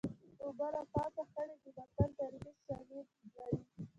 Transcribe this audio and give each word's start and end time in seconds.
اوبه 0.45 0.67
له 0.73 0.81
پاسه 0.93 1.21
خړې 1.31 1.55
دي 1.61 1.69
متل 1.77 2.09
تاریخي 2.19 2.51
شالید 2.65 3.07
لري 3.35 3.59